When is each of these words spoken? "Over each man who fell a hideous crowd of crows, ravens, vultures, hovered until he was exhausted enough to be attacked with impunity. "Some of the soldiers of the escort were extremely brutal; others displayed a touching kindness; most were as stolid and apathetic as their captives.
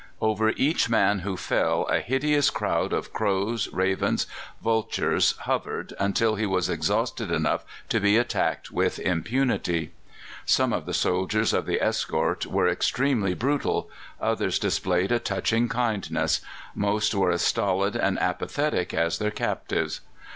"Over 0.19 0.49
each 0.49 0.89
man 0.89 1.19
who 1.19 1.37
fell 1.37 1.83
a 1.85 1.99
hideous 1.99 2.49
crowd 2.49 2.91
of 2.91 3.13
crows, 3.13 3.67
ravens, 3.71 4.25
vultures, 4.59 5.33
hovered 5.41 5.93
until 5.99 6.33
he 6.33 6.45
was 6.47 6.69
exhausted 6.71 7.29
enough 7.29 7.63
to 7.89 7.99
be 7.99 8.17
attacked 8.17 8.71
with 8.71 8.97
impunity. 8.97 9.91
"Some 10.43 10.73
of 10.73 10.87
the 10.87 10.95
soldiers 10.95 11.53
of 11.53 11.67
the 11.67 11.79
escort 11.79 12.47
were 12.47 12.67
extremely 12.67 13.35
brutal; 13.35 13.91
others 14.19 14.57
displayed 14.57 15.11
a 15.11 15.19
touching 15.19 15.69
kindness; 15.69 16.41
most 16.73 17.13
were 17.13 17.29
as 17.29 17.43
stolid 17.43 17.95
and 17.95 18.17
apathetic 18.19 18.95
as 18.95 19.19
their 19.19 19.29
captives. 19.29 20.01